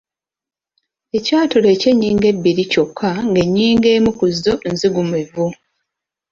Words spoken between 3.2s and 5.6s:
ng’ennyingo emu ku zo nzigumivu.